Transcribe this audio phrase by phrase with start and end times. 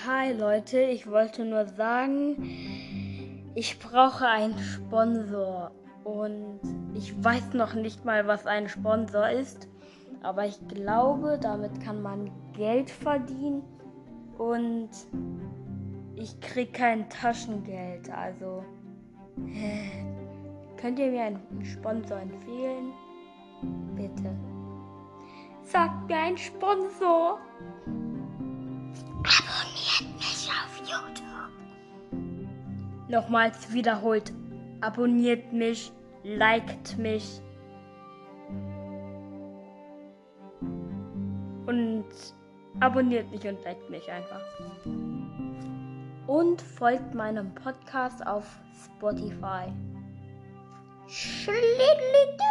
[0.00, 2.36] Hi Leute, ich wollte nur sagen,
[3.54, 5.70] ich brauche einen Sponsor
[6.02, 6.60] und
[6.94, 9.68] ich weiß noch nicht mal, was ein Sponsor ist,
[10.22, 13.62] aber ich glaube, damit kann man Geld verdienen
[14.38, 14.88] und
[16.16, 18.10] ich kriege kein Taschengeld.
[18.10, 18.64] Also
[20.78, 22.92] könnt ihr mir einen Sponsor empfehlen?
[23.94, 24.34] Bitte.
[25.62, 27.38] Sagt mir einen Sponsor.
[29.24, 29.71] Abonniert
[33.12, 34.32] Nochmals wiederholt.
[34.80, 35.92] Abonniert mich,
[36.24, 37.42] liked mich.
[41.66, 42.06] Und
[42.80, 44.40] abonniert mich und liked mich einfach.
[46.26, 48.46] Und folgt meinem Podcast auf
[48.82, 49.70] Spotify.
[51.06, 52.41] Schlittlittle.